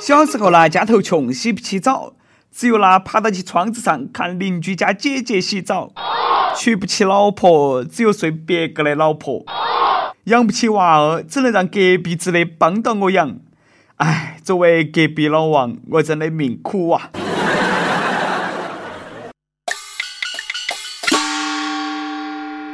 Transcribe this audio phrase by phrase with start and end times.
[0.00, 2.14] 小时候呢，家头穷，洗不起澡，
[2.50, 5.92] 只有那爬到起窗子上看邻居家姐姐洗澡。
[6.56, 9.44] 娶不起老婆，只有睡别个的老婆。
[10.24, 13.38] 养不起娃儿，只能让隔壁子的帮到我养。
[13.96, 17.10] 哎，作为隔壁老王，我真的命苦啊！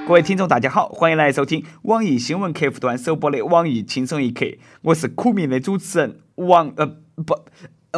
[0.07, 4.47] 各位听众，大家好，欢迎来收听网易新闻客户端首播的网易轻松一刻。
[4.83, 7.35] 我是苦命的主持人王呃不，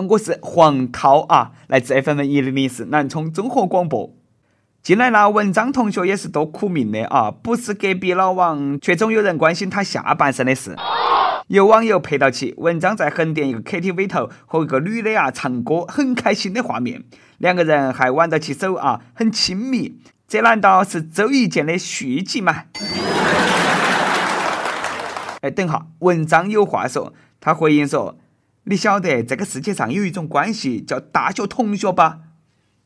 [0.08, 4.16] 我是黄涛啊，来自 FM 一零零四南充综合广播。
[4.82, 10.74] 近来呢，文章同学也是多苦命的啊，不是隔壁老王，却总有人关心他下半身的事。
[11.48, 17.04] 有网友拍到起文章在横店一个 KTV 头和一个女的啊唱歌很开心的画面，
[17.36, 19.98] 两个人还挽到起手啊，很亲密。
[20.28, 22.64] 这难道是周一见的续集吗？
[25.40, 28.18] 哎，等下，文章有话说，他回应说
[28.64, 32.18] ：“你晓得这个世界上有一种关系叫大学同学吧？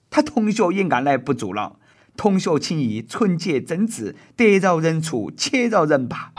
[0.08, 1.80] 他同学也按捺不住了，
[2.16, 6.30] 同学情谊纯洁真挚，得饶人处且饶人吧。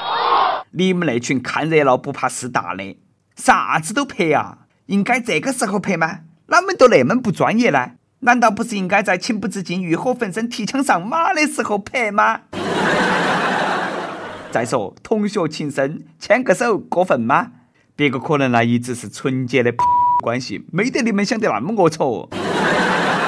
[0.72, 2.98] 你们那群看热闹不怕事大的，
[3.36, 4.60] 啥子都拍啊？
[4.86, 6.20] 应该这个时候拍吗？
[6.46, 7.92] 哪们都那么不专业呢？”
[8.24, 12.40] 难道不是应该在情不自禁、欲火焚身、提枪上马的时候拍吗？
[14.50, 17.52] 再说，同学情深，牵个手过分吗？
[17.98, 19.74] 别个可能那一直是纯洁的
[20.22, 22.30] 关系，没得你们想的那么龌龊。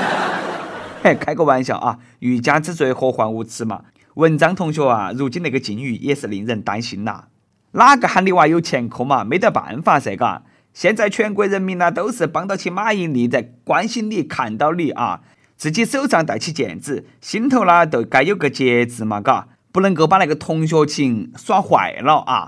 [1.03, 1.99] 嘿，开个玩笑啊！
[2.19, 3.81] 欲加之罪，何患无辞嘛？
[4.13, 7.25] 文章同学啊，如今那个境遇也是令人担心呐。
[7.73, 9.25] 哪个喊你娃有前科嘛？
[9.25, 10.43] 没得办法噻，嘎。
[10.75, 15.21] 现在全国人民呢都是帮到起马伊琍，在关心你，看到你啊，
[15.55, 22.45] 自己手上戴起戒指，心头呢都该有个节制嘛，嘎，不能够把那个同学情耍坏了啊。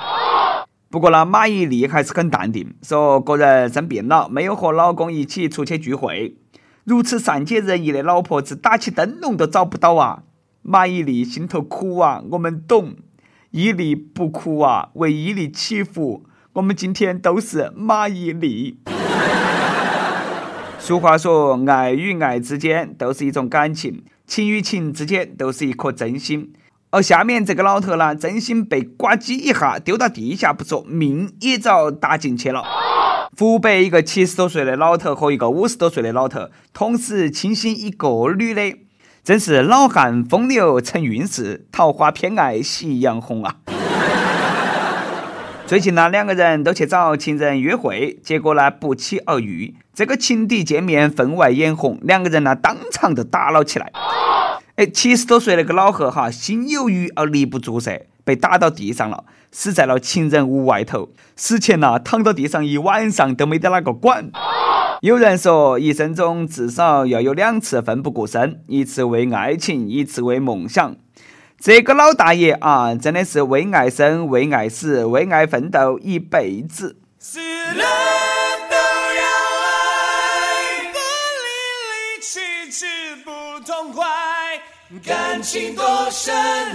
[0.89, 6.35] 不过呢，马伊琍还是很淡定，说个人生病了，没有和老公一起出去聚会。
[6.83, 10.23] 如此善解人意的老婆子，打起灯笼都找不到啊。
[10.61, 12.95] 马伊琍心头苦啊，我们懂。
[13.51, 16.25] 伊琍不哭啊，为伊琍祈福。
[16.57, 18.73] 我们今天都是马伊琍。
[20.79, 26.51] 俗话说，爱与爱之间都是一种感情，情与情之间都是一颗真心。
[26.89, 32.63] 而下面这个老头呢，真心被呱唧一下丢到地下不说，命也遭搭进去了。
[33.37, 38.75] 湖北一个七十多岁的老头和一个五十多岁的老头同时倾心一个女的，
[39.23, 43.57] 真是老汉风流成韵事，桃花偏爱夕阳红啊！
[45.67, 49.75] 最近呢，两个人都去找情人约会，结果呢不期而遇。
[49.93, 53.91] 这个情敌见面分外眼红，两个人呢当场就打了起来。
[54.75, 61.09] 哎，七十多岁那个老贺哈，心有余而力不足噻，被打到地上了，死在了情人屋外头。
[61.35, 64.31] 死前呢躺到地上一晚上都没得哪个管。
[65.01, 70.95] 有人说，一生中至少要有两次奋不顾身，一次为爱情，一次为梦想。
[71.59, 76.97] 这个老大爷啊，真的是为爱生，为爱死，为爱奋斗一辈子。
[77.17, 77.83] 死了
[78.69, 79.23] 都要
[79.65, 80.99] 爱，不
[81.41, 81.49] 离
[82.13, 82.39] 离弃
[82.71, 82.85] 弃
[83.25, 84.05] 不痛快，
[85.03, 86.31] 感情多深，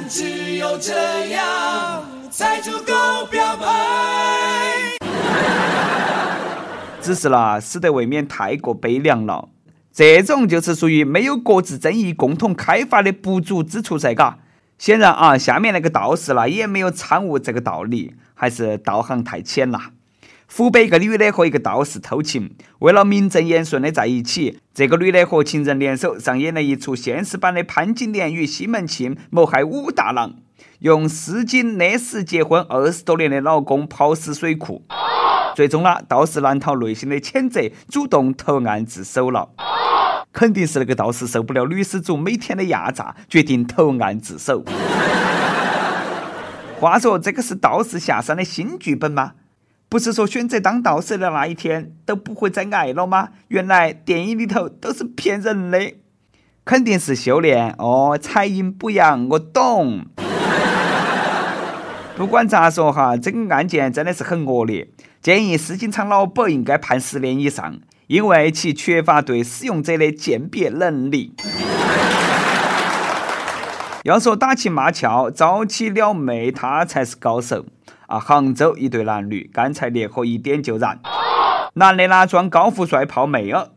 [0.09, 3.67] 只有这样才足够表白。
[7.01, 9.49] 只是啦，死得未免太过悲凉了。
[9.93, 14.39] 这种就是属于没有各自争议、共同开发的不足之处噻，嘎。
[14.83, 19.79] 显然啊，下面那个道士呢也没有参悟这个道理，还是道行太浅了。
[20.53, 30.35] 湖北一个女的和一个道士偷情，为了名正言顺的在一起，这个女的和情人联手上演了一出现实版的潘金莲与西门庆谋害武大郎，
[30.81, 34.83] 用丝巾勒死结婚二十多年的老公，抛尸水库。
[35.55, 39.51] 最终呢，道士难逃内心的谴责，主动投案自首了。
[40.33, 44.65] 肯定是那个道士受不了女施主每天的压榨，决定投案自首。
[46.81, 49.33] 话说，这个是道士下山的新剧本吗？
[49.89, 53.29] 不是说选择当道士的那一天都不会再爱了吗？
[53.49, 55.93] 原来电影里头都是骗人的，
[56.65, 58.19] 肯定是修炼哦。
[58.21, 60.07] 采阴补阳，我懂。
[62.17, 64.89] 不管咋说哈，这个案件真的是很恶劣，
[65.21, 67.79] 建议丝巾厂老板应该判十年以上。
[68.13, 71.33] 因为其缺乏对使用者的鉴别能力。
[74.05, 77.65] 要说打情骂俏、招起撩妹，他才是高手
[78.09, 78.19] 啊！
[78.19, 81.01] 杭州一对男女干柴烈火一点就燃，
[81.73, 83.69] 男的那装高富帅泡妹儿，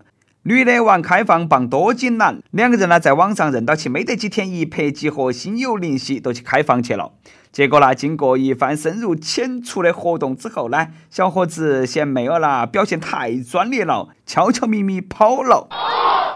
[0.48, 7.14] 女的玩开放棒多金男，两个人呢在网上认到起没得几天，一拍即合，心有灵犀，都去开房去了。
[7.52, 15.68] 结果呢，经过一番深入浅出的活动之后呢，小伙子嫌妹儿啦表现太专业了，悄悄咪咪跑了。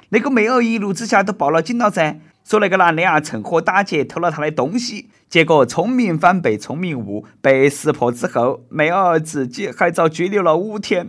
[0.09, 5.09] 那个妹儿一怒之下都报了警了噻，说那个男的啊趁火打劫偷了她的东西。
[5.29, 11.07] 结果聪明反被聪明误，被识破之后，妹儿自己还遭拘留了五天。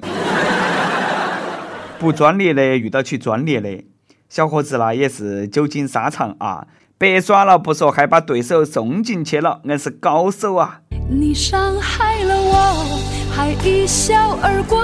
[2.00, 3.84] 不专业的遇到起专业的，
[4.26, 6.66] 小伙子呢也是久经沙场啊，
[6.96, 10.80] 白耍了不说，还把对手送进去了，硬是高手啊！
[11.10, 12.98] 你伤害了我，
[13.30, 14.82] 还一笑而过。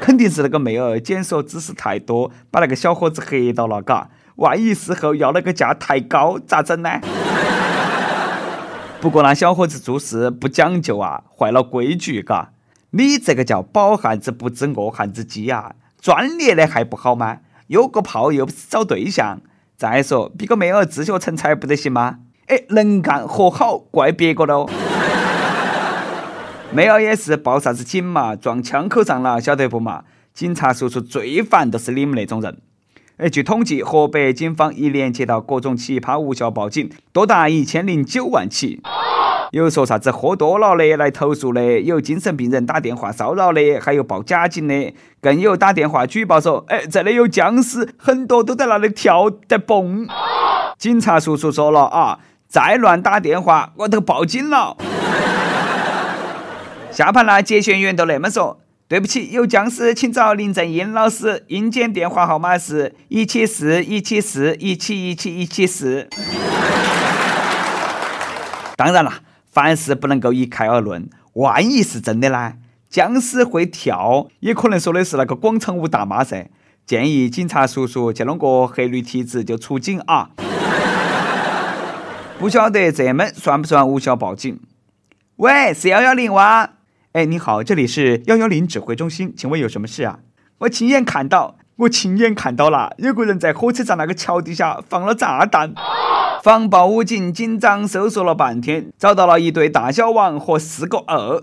[0.00, 4.08] 肯定是那个妹儿检索知识太多，把那个小伙子黑到了，嘎！
[4.36, 6.88] 万一事后要那个价太高，咋整呢？
[9.02, 12.52] 不过那小伙子做事不讲究啊，坏了规矩，嘎！
[12.90, 15.74] 你这个叫饱汉子不知饿汉子饥啊！
[16.00, 17.38] 专业的还不好吗？
[17.66, 19.40] 有个炮又不是找对象。
[19.76, 22.20] 再说，比个妹儿自学成才不得行吗？
[22.46, 24.66] 哎，能干活好，怪别个喽。
[26.72, 28.34] 妹儿也是报啥子警嘛？
[28.34, 30.04] 撞枪口上了，晓得不嘛？
[30.32, 32.58] 警察叔叔最烦都是你们那种人。
[33.18, 38.80] 哎，据统计，河北警方一年接到各种奇葩无效报警多达一千零九万起。
[39.50, 44.92] 有说啥子喝多了的来投诉的，有精神病人打电话骚扰的，还有报假警的，
[45.22, 50.06] 更有打电话举报说，哎，这里有僵尸，很多都在那里跳在蹦。
[50.76, 54.76] 警察叔叔说了啊，再乱打电话，我都报警了。
[56.92, 66.06] 下盘了，接线员都那么说，对不起，有僵尸，请找林正英老师，阴间电话号码是一七四一七四一七一七一七四。
[68.76, 69.12] 当然了。
[69.58, 72.52] 凡事不能够一概而论，万一是真的呢？
[72.88, 76.48] 僵尸会跳，也可能说的是那个广场舞大妈噻。
[76.86, 80.30] 建议警察叔叔去弄个黑驴蹄子就出警啊！
[82.38, 84.60] 不晓得这门算不算无效报警？
[85.38, 86.74] 喂，是幺幺零哇？
[87.10, 90.20] 哎，你好，这里是幺幺零指挥中心，请问有什么事啊？
[90.58, 95.74] 我亲眼看到，我亲眼看到了，有个人在火车站那个桥底下放了炸弹。
[96.42, 101.42] 防暴武警紧张搜索了半天，找到了一对大小王和四个二。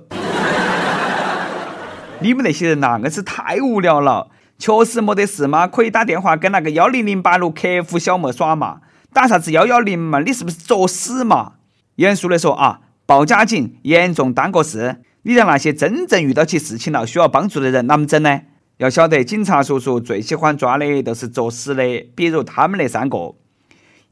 [2.22, 4.30] 你们那些人呐，硬是太无聊了。
[4.58, 8.78] 确实没得事嘛，可以打电话跟那个幺零零八六客服小莫耍嘛。
[9.12, 10.20] 打啥子幺幺零嘛？
[10.20, 11.54] 你是不是作死嘛？
[11.96, 15.02] 严肃的说啊，报假警，严重耽搁事。
[15.24, 18.42] 你让那些真正遇到起事情了需要帮助的人啷么整呢？
[18.78, 21.84] 要晓得，警察叔叔最喜欢抓的都是作死的，
[22.16, 23.36] 比如他们那三个。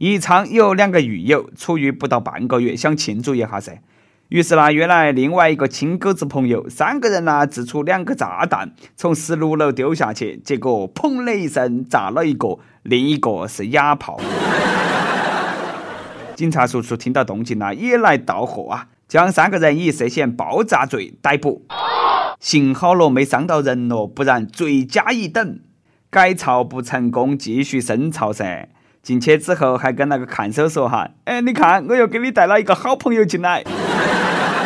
[0.04, 3.80] 宜昌有两个狱友出狱不到半个月，想庆祝一下噻。
[4.28, 14.20] 于是呢，约来另外一个亲狗子朋友，三个人呢掷出两个炸弹，从十六楼丢下去，结果砰的一声炸了一个，另一个是哑炮。
[16.36, 21.66] 警察叔叔听到动静呢，也来到货啊，将三个人以涉嫌爆炸罪逮捕。
[22.42, 25.62] 幸好了，没伤到人咯，不然罪加一等。
[26.10, 28.68] 改造不成功，继续深造噻。
[29.04, 33.62] 进去之后还跟那个看守说哈，哎，你看我又给你带了一个好朋友进来，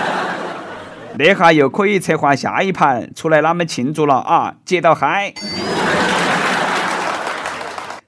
[1.17, 4.53] 那下又可以策划下一盘出来，哪们庆祝了啊？
[4.63, 5.33] 接到嗨！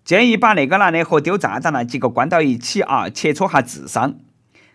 [0.06, 4.14] 建议把那个男的和丢炸弹那几个关到一起啊，切磋下智商。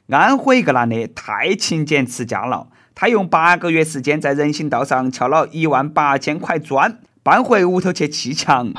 [0.08, 2.66] 安徽一个男的太勤俭持家了，
[2.96, 8.72] 他用八个月时间在人行道上撬了一万八千块砖，搬回屋头去砌墙。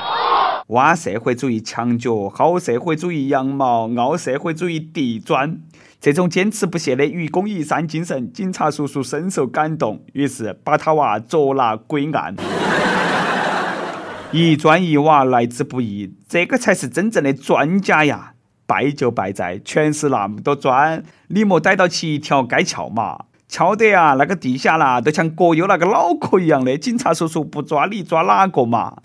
[0.68, 5.60] 挖社会主义墙角，薅社会主义羊毛，凹社会主义地砖，
[6.00, 12.34] 这种坚持不懈的愚公移山精神，警察叔叔深受感动，于是把他娃捉拿归案。
[14.32, 18.32] 一砖一瓦来之不易，这个才是真正的专家呀！
[18.66, 23.26] 败就败在全是那么多砖，你莫逮到起一条该撬嘛？
[23.46, 28.96] 敲得啊，那个地下啦都像国有那个脑壳一样的，警察叔叔不抓你抓哪个嘛？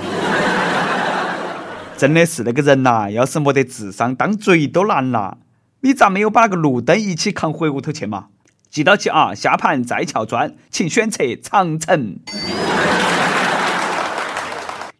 [2.01, 5.38] 真的是那个人呐，要是没得智商，当贼都难啦！
[5.81, 8.29] 你咋没有把那个路灯一起扛回屋头去嘛？
[8.72, 12.17] 记到起啊，下盘再撬砖，请选择长城。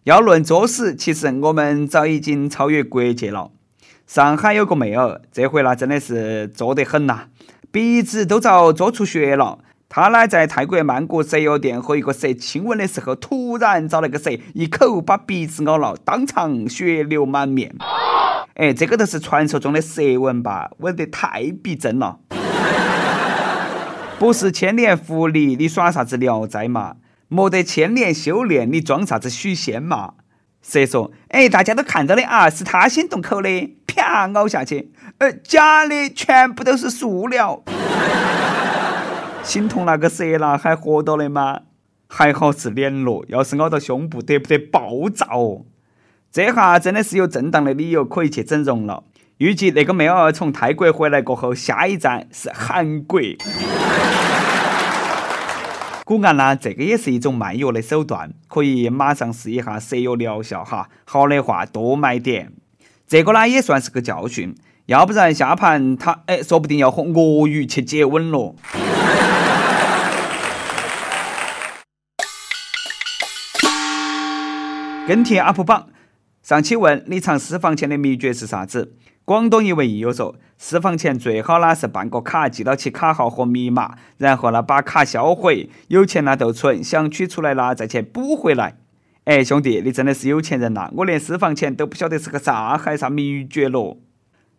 [0.04, 3.50] 要论作死，其实我们早已经超越国界了。
[4.06, 7.30] 上海有个妹儿，这回那真的是作得很呐，
[7.72, 9.58] 鼻子都遭作出血了。
[9.94, 17.76] 他呢，在泰国曼谷蛇药店和一个蛇亲吻的时候，突然遭那个蛇一口把鼻子咬了，当场血流满面。
[18.54, 20.72] 哎，这个都是传说中的蛇吻吧？
[20.78, 22.20] 吻得太逼真了。
[24.18, 26.96] 不是千年狐狸，你耍啥子聊斋嘛？
[27.28, 30.14] 莫得千年修炼，你装啥子许仙嘛？
[30.62, 34.94] 蛇说：“哎，大家都看到的啊，是他先动口的，啪咬下去。
[35.18, 37.62] 呃，假的，全部都是塑料。
[39.44, 41.62] 心痛那个蛇啦，还活到的吗？
[42.08, 45.64] 还好是脸罗，要是咬到胸部，得不得爆炸哦？
[46.32, 49.04] 这下真的是有正当的理由可以去整容了。
[49.38, 53.20] 预计那个妹儿从泰国回来过后，下一站是韩国。”
[56.06, 60.90] 古案呢，这个也是一种卖药的手段，可以马上试一下蛇药疗效哈。
[61.06, 62.52] 好的话多买点，
[63.08, 64.54] 这个呢也算是个教训，
[64.88, 68.56] 要不然下盘他哎，说不定要和鳄鱼去接吻了。
[75.08, 75.88] 跟帖 UP 榜，
[76.44, 78.94] 上期问你藏私房钱的秘诀是啥子？
[79.26, 88.78] 广东一位益友说，私房钱最好呢是办个卡，记到起卡号和密码，然后呢把卡销毁，有钱呢就存，想取出来了再去补回来。
[89.24, 90.92] 哎，兄弟，你真的是有钱人呐！
[90.98, 93.98] 我连私房钱都不晓得是个啥，还啥秘诀咯？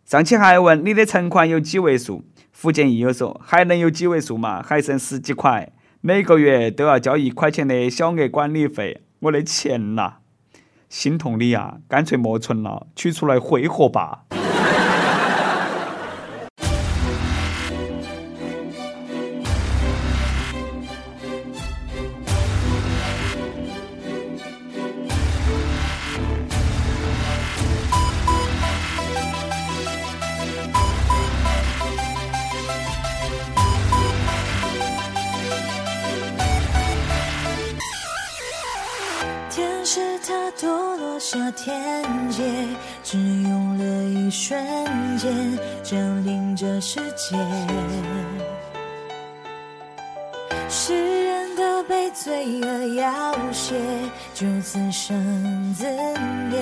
[0.05, 2.25] 上期还问你的存款有几位数？
[2.51, 4.61] 福建益友说，还能有几位数嘛？
[4.61, 10.15] 还剩十几块，每个月都要交一块钱的小额管理费，我的钱呐，
[10.93, 11.79] 心痛的呀！
[11.89, 14.25] 干脆莫存了，取出来挥霍吧。
[45.23, 47.37] 间，占领这世界。
[50.69, 53.77] 世人都被罪恶要挟，
[54.35, 55.87] 就自生自
[56.51, 56.59] 灭，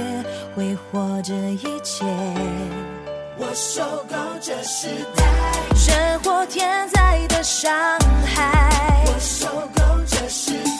[0.55, 2.05] 挥霍这一切。
[3.39, 5.25] 我受够这时代
[5.75, 7.73] 生活天灾的伤
[8.27, 10.53] 害，我受够这时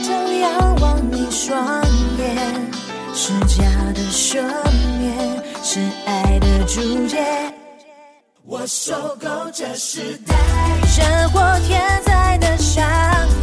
[0.00, 1.82] 仰望你双
[2.18, 2.70] 眼
[3.14, 4.42] 是假的赦
[4.98, 7.18] 免，是爱的注解。
[8.44, 10.34] 我受够这时代
[10.86, 12.82] 生活天灾的伤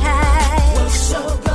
[0.01, 0.73] 害。
[0.75, 1.48] 我受